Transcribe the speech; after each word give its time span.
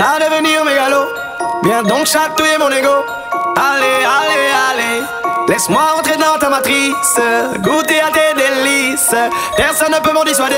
à 0.00 0.18
devenir 0.18 0.64
mégalo. 0.64 1.08
Viens 1.62 1.82
donc 1.82 2.06
chatouiller 2.06 2.58
mon 2.58 2.70
ego. 2.70 3.04
Allez, 3.56 4.04
allez, 4.04 4.50
allez. 4.70 5.02
Laisse-moi 5.48 5.80
entrer 5.98 6.16
dans 6.16 6.38
ta 6.38 6.48
matrice, 6.48 7.20
goûter 7.60 8.00
à 8.00 8.10
tes 8.10 8.34
délices. 8.34 9.14
Personne 9.56 9.92
ne 9.92 10.00
peut 10.00 10.12
m'en 10.12 10.24
dissuader. 10.24 10.56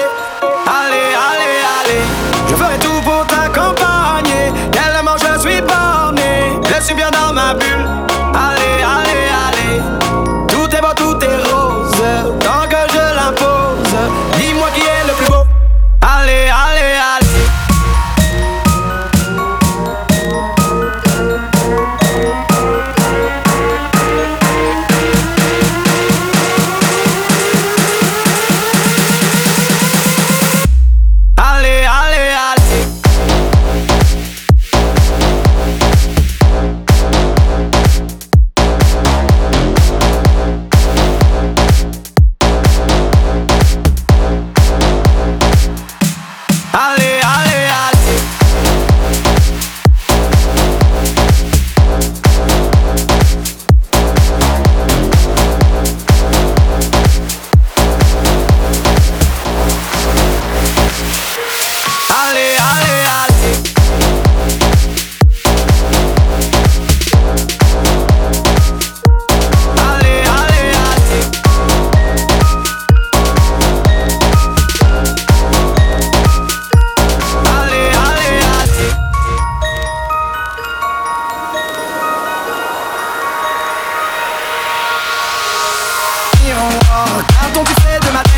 Allez, 0.66 1.14
allez, 1.30 1.58
allez. 1.80 2.02
Je 2.48 2.54
ferai 2.54 2.78
tout 2.78 3.00
pour 3.04 3.26
t'accompagner. 3.26 4.52
Tellement 4.72 5.16
je 5.16 5.40
suis 5.40 5.60
borné. 5.60 6.58
Je 6.64 6.84
suis 6.84 6.94
bien 6.94 7.10
dans 7.10 7.32
ma 7.32 7.54
bulle. 7.54 7.86
Allez, 8.34 8.82
allez, 8.82 9.07
De 87.54 88.12
ma 88.12 88.22
tête. 88.22 88.32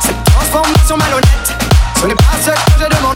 Cette 0.00 0.24
transformation 0.24 0.96
malhonnête 0.96 1.54
Ce 2.00 2.06
n'est 2.06 2.14
pas 2.14 2.22
ce 2.40 2.50
que 2.50 2.84
je 2.84 2.96
demande 2.96 3.14